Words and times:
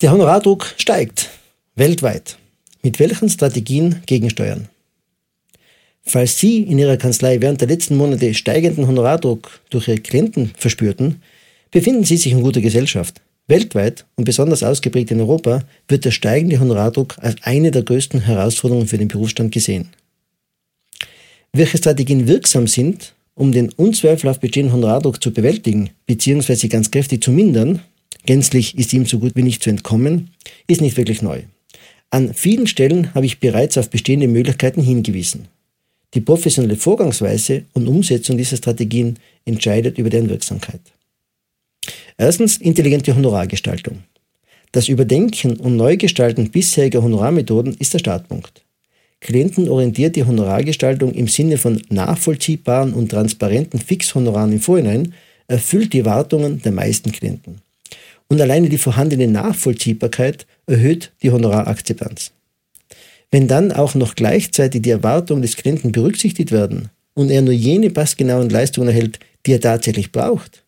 Der 0.00 0.12
Honorardruck 0.12 0.74
steigt 0.76 1.28
weltweit. 1.74 2.38
Mit 2.84 3.00
welchen 3.00 3.28
Strategien 3.28 4.00
gegensteuern? 4.06 4.68
Falls 6.02 6.38
Sie 6.38 6.62
in 6.62 6.78
Ihrer 6.78 6.96
Kanzlei 6.96 7.40
während 7.40 7.60
der 7.60 7.66
letzten 7.66 7.96
Monate 7.96 8.32
steigenden 8.32 8.86
Honorardruck 8.86 9.58
durch 9.70 9.88
Ihre 9.88 9.98
Klienten 9.98 10.52
verspürten, 10.56 11.20
befinden 11.72 12.04
Sie 12.04 12.16
sich 12.16 12.30
in 12.30 12.44
guter 12.44 12.60
Gesellschaft. 12.60 13.20
Weltweit 13.48 14.04
und 14.14 14.22
besonders 14.22 14.62
ausgeprägt 14.62 15.10
in 15.10 15.20
Europa 15.20 15.64
wird 15.88 16.04
der 16.04 16.12
steigende 16.12 16.60
Honorardruck 16.60 17.16
als 17.18 17.34
eine 17.42 17.72
der 17.72 17.82
größten 17.82 18.20
Herausforderungen 18.20 18.86
für 18.86 18.98
den 18.98 19.08
Berufsstand 19.08 19.50
gesehen. 19.50 19.88
Welche 21.52 21.78
Strategien 21.78 22.28
wirksam 22.28 22.68
sind, 22.68 23.14
um 23.34 23.50
den 23.50 23.70
unzweifelhaft 23.70 24.42
bestehenden 24.42 24.74
Honorardruck 24.74 25.20
zu 25.20 25.32
bewältigen 25.32 25.90
bzw. 26.06 26.68
ganz 26.68 26.88
kräftig 26.88 27.20
zu 27.20 27.32
mindern, 27.32 27.82
gänzlich 28.26 28.76
ist 28.78 28.92
ihm 28.92 29.06
so 29.06 29.18
gut 29.18 29.32
wie 29.34 29.42
nicht 29.42 29.62
zu 29.62 29.70
entkommen, 29.70 30.30
ist 30.66 30.80
nicht 30.80 30.96
wirklich 30.96 31.22
neu. 31.22 31.42
An 32.10 32.32
vielen 32.32 32.66
Stellen 32.66 33.14
habe 33.14 33.26
ich 33.26 33.40
bereits 33.40 33.76
auf 33.76 33.90
bestehende 33.90 34.28
Möglichkeiten 34.28 34.82
hingewiesen. 34.82 35.48
Die 36.14 36.22
professionelle 36.22 36.76
Vorgangsweise 36.76 37.64
und 37.74 37.86
Umsetzung 37.86 38.38
dieser 38.38 38.56
Strategien 38.56 39.18
entscheidet 39.44 39.98
über 39.98 40.08
deren 40.08 40.30
Wirksamkeit. 40.30 40.80
Erstens 42.16 42.56
intelligente 42.56 43.14
Honorargestaltung. 43.14 44.04
Das 44.72 44.88
Überdenken 44.88 45.56
und 45.56 45.76
Neugestalten 45.76 46.50
bisheriger 46.50 47.02
Honorarmethoden 47.02 47.76
ist 47.78 47.94
der 47.94 47.98
Startpunkt. 47.98 48.64
Klientenorientierte 49.20 50.26
Honorargestaltung 50.26 51.12
im 51.12 51.28
Sinne 51.28 51.58
von 51.58 51.82
nachvollziehbaren 51.90 52.94
und 52.94 53.10
transparenten 53.10 53.80
Fixhonoraren 53.80 54.52
im 54.52 54.60
Vorhinein 54.60 55.14
erfüllt 55.46 55.92
die 55.92 56.00
Erwartungen 56.00 56.62
der 56.62 56.72
meisten 56.72 57.12
Klienten. 57.12 57.60
Und 58.28 58.40
alleine 58.40 58.68
die 58.68 58.78
vorhandene 58.78 59.26
Nachvollziehbarkeit 59.26 60.46
erhöht 60.66 61.12
die 61.22 61.30
Honorarakzeptanz. 61.30 62.32
Wenn 63.30 63.48
dann 63.48 63.72
auch 63.72 63.94
noch 63.94 64.14
gleichzeitig 64.14 64.82
die 64.82 64.90
Erwartungen 64.90 65.42
des 65.42 65.56
Klienten 65.56 65.92
berücksichtigt 65.92 66.50
werden 66.50 66.90
und 67.14 67.30
er 67.30 67.42
nur 67.42 67.54
jene 67.54 67.90
passgenauen 67.90 68.48
Leistungen 68.48 68.88
erhält, 68.88 69.18
die 69.46 69.52
er 69.52 69.60
tatsächlich 69.60 70.12
braucht, 70.12 70.62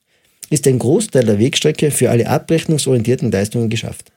ist 0.51 0.67
ein 0.67 0.79
Großteil 0.79 1.25
der 1.25 1.39
Wegstrecke 1.39 1.91
für 1.91 2.11
alle 2.11 2.29
abrechnungsorientierten 2.29 3.31
Leistungen 3.31 3.71
geschafft. 3.71 4.11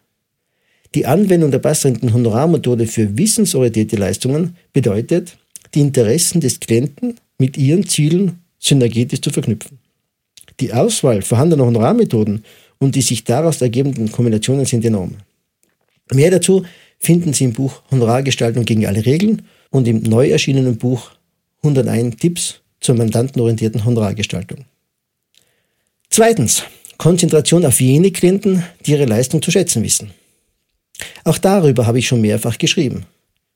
Die 0.96 1.06
Anwendung 1.06 1.52
der 1.52 1.60
passenden 1.60 2.14
Honorarmethode 2.14 2.86
für 2.86 3.18
wissensorientierte 3.18 3.96
Leistungen 3.96 4.56
bedeutet, 4.74 5.38
die 5.74 5.82
Interessen 5.82 6.40
des 6.40 6.60
Klienten 6.60 7.16
mit 7.40 7.58
ihren 7.58 7.88
Zielen 7.88 8.40
synergetisch 8.60 9.22
zu 9.22 9.32
verknüpfen. 9.32 9.80
Die 10.60 10.72
Auswahl 10.74 11.22
vorhandener 11.22 11.66
Honorarmethoden 11.66 12.44
und 12.84 12.96
die 12.96 13.02
sich 13.02 13.24
daraus 13.24 13.62
ergebenden 13.62 14.12
Kombinationen 14.12 14.66
sind 14.66 14.84
enorm. 14.84 15.16
Mehr 16.12 16.32
dazu 16.32 16.66
finden 17.00 17.34
Sie 17.34 17.46
im 17.46 17.54
Buch 17.54 17.82
Honorargestaltung 17.90 18.66
gegen 18.66 18.86
alle 18.86 19.06
Regeln 19.06 19.44
und 19.70 19.88
im 19.88 20.04
neu 20.04 20.30
erschienenen 20.30 20.78
Buch 20.78 21.12
101 21.64 22.18
Tipps 22.18 22.60
zur 22.82 22.96
mandantenorientierten 22.96 23.86
Honorargestaltung. 23.86 24.66
Zweitens, 26.10 26.64
Konzentration 26.98 27.66
auf 27.66 27.80
jene 27.80 28.12
Klienten, 28.12 28.64
die 28.86 28.92
ihre 28.92 29.06
Leistung 29.06 29.42
zu 29.42 29.50
schätzen 29.50 29.82
wissen. 29.82 30.12
Auch 31.24 31.38
darüber 31.38 31.88
habe 31.88 32.00
ich 32.00 32.08
schon 32.08 32.22
mehrfach 32.22 32.58
geschrieben. 32.58 33.06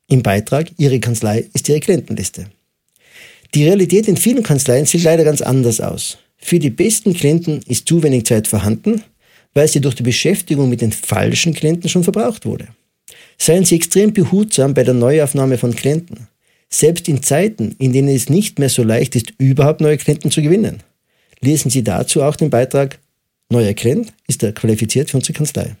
Im 0.08 0.22
Beitrag 0.22 0.70
Ihre 0.78 1.00
Kanzlei 1.00 1.46
ist 1.52 1.68
Ihre 1.68 1.80
Klientenliste. 1.80 2.46
Die 3.54 3.64
Realität 3.64 4.08
in 4.08 4.16
vielen 4.16 4.42
Kanzleien 4.42 4.86
sieht 4.86 5.04
leider 5.04 5.24
ganz 5.24 5.42
anders 5.42 5.80
aus. 5.80 6.18
Für 6.38 6.58
die 6.58 6.70
besten 6.70 7.14
Klienten 7.14 7.60
ist 7.66 7.86
zu 7.86 8.02
wenig 8.02 8.24
Zeit 8.24 8.48
vorhanden, 8.48 9.02
weil 9.54 9.68
sie 9.68 9.80
durch 9.80 9.94
die 9.94 10.02
Beschäftigung 10.02 10.68
mit 10.68 10.80
den 10.80 10.92
falschen 10.92 11.54
Klienten 11.54 11.88
schon 11.88 12.04
verbraucht 12.04 12.46
wurde. 12.46 12.68
Seien 13.38 13.64
Sie 13.64 13.76
extrem 13.76 14.12
behutsam 14.12 14.74
bei 14.74 14.82
der 14.82 14.94
Neuaufnahme 14.94 15.58
von 15.58 15.74
Klienten. 15.74 16.26
Selbst 16.68 17.08
in 17.08 17.22
Zeiten, 17.22 17.76
in 17.78 17.92
denen 17.92 18.08
es 18.08 18.28
nicht 18.28 18.58
mehr 18.58 18.68
so 18.68 18.82
leicht 18.82 19.16
ist, 19.16 19.32
überhaupt 19.38 19.80
neue 19.80 19.96
Klienten 19.96 20.30
zu 20.30 20.42
gewinnen. 20.42 20.82
Lesen 21.40 21.70
Sie 21.70 21.84
dazu 21.84 22.22
auch 22.22 22.36
den 22.36 22.50
Beitrag 22.50 22.98
Neuer 23.50 23.72
Klient 23.72 24.12
ist 24.26 24.42
er 24.42 24.52
qualifiziert 24.52 25.08
für 25.10 25.16
unsere 25.16 25.32
Kanzlei. 25.32 25.76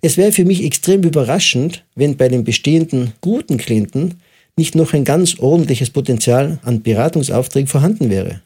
Es 0.00 0.16
wäre 0.16 0.32
für 0.32 0.46
mich 0.46 0.64
extrem 0.64 1.02
überraschend, 1.02 1.84
wenn 1.94 2.16
bei 2.16 2.28
den 2.28 2.44
bestehenden 2.44 3.12
guten 3.20 3.58
Klienten 3.58 4.20
nicht 4.56 4.74
noch 4.74 4.94
ein 4.94 5.04
ganz 5.04 5.38
ordentliches 5.38 5.90
Potenzial 5.90 6.58
an 6.62 6.82
Beratungsaufträgen 6.82 7.66
vorhanden 7.66 8.08
wäre. 8.08 8.40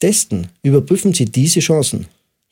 Testen, 0.00 0.48
überprüfen 0.62 1.12
Sie 1.12 1.26
diese 1.26 1.60
Chancen. 1.60 2.06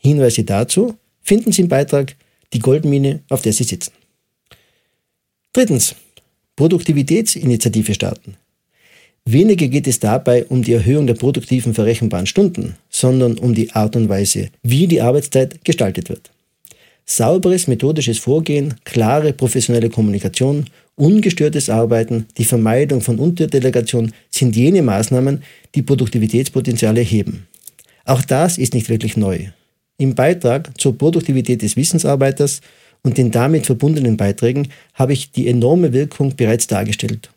Hinweise 0.04 0.44
dazu 0.44 0.94
finden 1.22 1.53
Sie 1.53 1.62
im 1.62 1.69
Beitrag 1.69 2.15
Die 2.53 2.59
Goldmine, 2.59 3.22
auf 3.28 3.42
der 3.42 3.53
Sie 3.53 3.65
sitzen. 3.65 3.92
Drittens. 5.53 5.94
Produktivitätsinitiative 6.56 7.94
starten. 7.94 8.37
Weniger 9.25 9.66
geht 9.66 9.88
es 9.88 9.98
dabei 9.98 10.44
um 10.44 10.62
die 10.62 10.75
Erhöhung 10.75 11.06
der 11.09 11.14
produktiven 11.14 11.75
verrechenbaren 11.75 12.26
Stunden, 12.26 12.76
sondern 12.91 13.38
um 13.38 13.54
die 13.54 13.72
Art 13.72 13.97
und 13.97 14.09
Weise, 14.09 14.50
wie 14.62 14.87
die 14.87 15.00
Arbeitszeit 15.00 15.64
gestaltet 15.64 16.10
wird. 16.10 16.31
Sauberes 17.06 17.66
methodisches 17.66 18.19
Vorgehen, 18.19 18.75
klare 18.84 19.32
professionelle 19.32 19.91
Kommunikation, 19.91 20.66
ungestörtes 20.94 21.69
Arbeiten, 21.69 22.26
die 22.38 22.44
Vermeidung 22.44 23.00
von 23.00 23.19
Unterdelegation 23.19 24.12
sind 24.31 24.54
jene 24.54 24.82
Maßnahmen, 24.82 25.43
die 25.75 25.82
Produktivitätspotenziale 25.82 27.00
heben. 27.00 27.48
Auch 28.04 28.22
das 28.22 28.59
ist 28.59 28.75
nicht 28.75 28.88
wirklich 28.88 29.16
neu. 29.16 29.48
Im 29.99 30.15
Beitrag 30.15 30.78
zur 30.81 30.99
Produktivität 30.99 31.62
des 31.62 31.77
Wissensarbeiters 31.77 32.60
und 33.03 33.19
den 33.19 33.31
damit 33.31 33.66
verbundenen 33.66 34.16
Beiträgen 34.16 34.69
habe 34.94 35.12
ich 35.12 35.31
die 35.31 35.49
enorme 35.49 35.93
Wirkung 35.93 36.34
bereits 36.37 36.66
dargestellt 36.66 37.31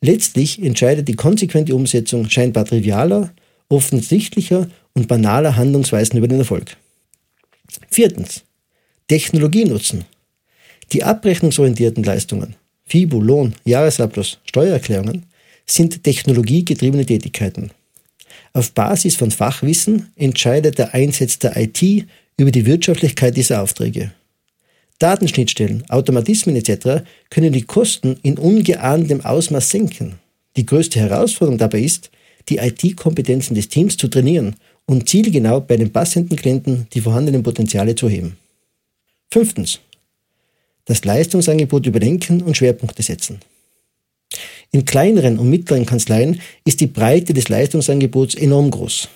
Letztlich 0.00 0.62
entscheidet 0.62 1.08
die 1.08 1.16
konsequente 1.16 1.74
Umsetzung 1.74 2.30
scheinbar 2.30 2.64
trivialer, 2.64 3.32
offensichtlicher 3.68 4.68
und 4.94 5.08
banaler 5.08 5.56
Handlungsweisen 5.56 6.18
über 6.18 6.28
den 6.28 6.38
Erfolg. 6.38 6.76
Viertens. 7.90 8.44
Technologie 9.08 9.64
nutzen. 9.64 10.04
Die 10.92 11.02
abrechnungsorientierten 11.02 12.04
Leistungen, 12.04 12.54
FIBU, 12.86 13.20
Lohn, 13.20 13.54
Jahresabschluss, 13.64 14.38
Steuererklärungen, 14.44 15.26
sind 15.66 16.02
technologiegetriebene 16.04 17.04
Tätigkeiten. 17.04 17.70
Auf 18.58 18.72
Basis 18.72 19.14
von 19.14 19.30
Fachwissen 19.30 20.08
entscheidet 20.16 20.78
der 20.78 20.92
Einsatz 20.92 21.38
der 21.38 21.56
IT 21.56 21.80
über 22.36 22.50
die 22.50 22.66
Wirtschaftlichkeit 22.66 23.36
dieser 23.36 23.62
Aufträge. 23.62 24.10
Datenschnittstellen, 24.98 25.88
Automatismen 25.88 26.56
etc. 26.56 27.04
können 27.30 27.52
die 27.52 27.62
Kosten 27.62 28.18
in 28.24 28.36
ungeahntem 28.36 29.24
Ausmaß 29.24 29.70
senken. 29.70 30.16
Die 30.56 30.66
größte 30.66 30.98
Herausforderung 30.98 31.56
dabei 31.56 31.82
ist, 31.82 32.10
die 32.48 32.56
IT-Kompetenzen 32.56 33.54
des 33.54 33.68
Teams 33.68 33.96
zu 33.96 34.08
trainieren 34.08 34.56
und 34.86 35.08
zielgenau 35.08 35.60
bei 35.60 35.76
den 35.76 35.92
passenden 35.92 36.34
Klienten 36.34 36.88
die 36.92 37.00
vorhandenen 37.00 37.44
Potenziale 37.44 37.94
zu 37.94 38.08
heben. 38.08 38.38
Fünftens. 39.30 39.78
Das 40.84 41.04
Leistungsangebot 41.04 41.86
überdenken 41.86 42.42
und 42.42 42.56
Schwerpunkte 42.56 43.04
setzen. 43.04 43.38
In 44.70 44.84
kleineren 44.84 45.38
und 45.38 45.48
mittleren 45.48 45.86
Kanzleien 45.86 46.40
ist 46.64 46.80
die 46.80 46.86
Breite 46.86 47.32
des 47.32 47.48
Leistungsangebots 47.48 48.34
enorm 48.34 48.70
groß. 48.70 49.08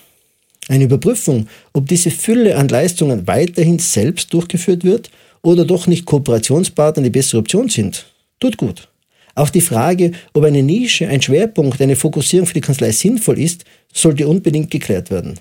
Eine 0.67 0.85
Überprüfung, 0.85 1.47
ob 1.73 1.87
diese 1.87 2.09
Fülle 2.09 2.55
an 2.55 2.69
Leistungen 2.69 3.27
weiterhin 3.27 3.79
selbst 3.79 4.33
durchgeführt 4.33 4.83
wird 4.83 5.11
oder 5.41 5.65
doch 5.65 5.87
nicht 5.87 6.05
Kooperationspartner 6.05 7.03
die 7.03 7.09
bessere 7.09 7.39
Option 7.39 7.69
sind, 7.69 8.05
tut 8.39 8.57
gut. 8.57 8.87
Auch 9.35 9.49
die 9.49 9.61
Frage, 9.61 10.11
ob 10.33 10.43
eine 10.43 10.63
Nische, 10.63 11.07
ein 11.07 11.21
Schwerpunkt, 11.21 11.81
eine 11.81 11.95
Fokussierung 11.95 12.47
für 12.47 12.53
die 12.53 12.61
Kanzlei 12.61 12.91
sinnvoll 12.91 13.39
ist, 13.39 13.65
sollte 13.91 14.27
unbedingt 14.27 14.71
geklärt 14.71 15.11
werden. 15.11 15.39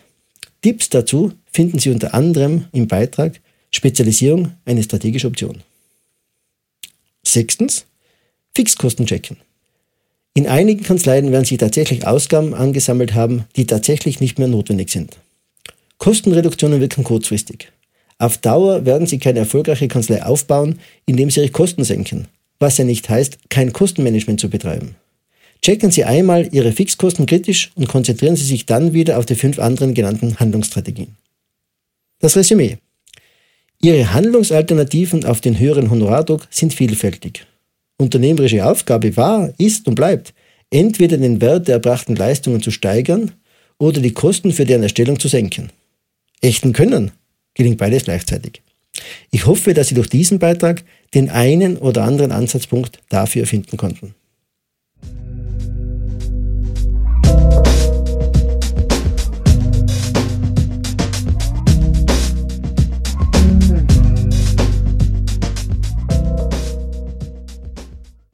Tipps 0.62 0.88
dazu 0.88 1.32
finden 1.52 1.78
Sie 1.78 1.90
unter 1.90 2.14
anderem 2.14 2.66
im 2.72 2.88
Beitrag 2.88 3.40
Spezialisierung 3.70 4.52
eine 4.64 4.82
strategische 4.82 5.26
Option. 5.26 5.62
Sechstens, 7.22 7.86
Fixkosten 8.54 9.06
checken. 9.06 9.36
In 10.34 10.46
einigen 10.46 10.82
Kanzleien 10.82 11.30
werden 11.30 11.44
sich 11.44 11.58
tatsächlich 11.58 12.06
Ausgaben 12.06 12.54
angesammelt 12.54 13.14
haben, 13.14 13.44
die 13.56 13.66
tatsächlich 13.66 14.20
nicht 14.20 14.38
mehr 14.38 14.48
notwendig 14.48 14.90
sind. 14.90 15.18
Kostenreduktionen 15.98 16.80
wirken 16.80 17.04
kurzfristig. 17.04 17.70
Auf 18.18 18.38
Dauer 18.38 18.86
werden 18.86 19.06
Sie 19.06 19.18
keine 19.18 19.40
erfolgreiche 19.40 19.88
Kanzlei 19.88 20.24
aufbauen, 20.24 20.78
indem 21.06 21.30
Sie 21.30 21.40
Ihre 21.40 21.50
Kosten 21.50 21.84
senken, 21.84 22.28
was 22.58 22.78
ja 22.78 22.84
nicht 22.84 23.08
heißt, 23.08 23.50
kein 23.50 23.72
Kostenmanagement 23.72 24.40
zu 24.40 24.48
betreiben. 24.48 24.96
Checken 25.60 25.90
Sie 25.90 26.04
einmal 26.04 26.48
Ihre 26.52 26.72
Fixkosten 26.72 27.26
kritisch 27.26 27.70
und 27.74 27.88
konzentrieren 27.88 28.36
Sie 28.36 28.44
sich 28.44 28.64
dann 28.64 28.94
wieder 28.94 29.18
auf 29.18 29.26
die 29.26 29.34
fünf 29.34 29.58
anderen 29.58 29.92
genannten 29.92 30.40
Handlungsstrategien. 30.40 31.16
Das 32.20 32.36
Resümee. 32.36 32.78
Ihre 33.82 34.12
Handlungsalternativen 34.14 35.24
auf 35.24 35.40
den 35.40 35.58
höheren 35.58 35.90
Honorardruck 35.90 36.46
sind 36.50 36.72
vielfältig. 36.72 37.44
Unternehmerische 38.02 38.64
Aufgabe 38.66 39.16
war, 39.16 39.52
ist 39.58 39.88
und 39.88 39.94
bleibt, 39.94 40.34
entweder 40.70 41.16
den 41.16 41.40
Wert 41.40 41.68
der 41.68 41.76
erbrachten 41.76 42.16
Leistungen 42.16 42.62
zu 42.62 42.70
steigern 42.70 43.32
oder 43.78 44.00
die 44.00 44.12
Kosten 44.12 44.52
für 44.52 44.64
deren 44.64 44.82
Erstellung 44.82 45.18
zu 45.18 45.28
senken. 45.28 45.70
Echten 46.40 46.72
Können 46.72 47.12
gelingt 47.54 47.78
beides 47.78 48.04
gleichzeitig. 48.04 48.62
Ich 49.30 49.46
hoffe, 49.46 49.74
dass 49.74 49.88
Sie 49.88 49.94
durch 49.94 50.08
diesen 50.08 50.38
Beitrag 50.38 50.84
den 51.14 51.30
einen 51.30 51.76
oder 51.76 52.04
anderen 52.04 52.32
Ansatzpunkt 52.32 52.98
dafür 53.08 53.46
finden 53.46 53.76
konnten. 53.76 54.14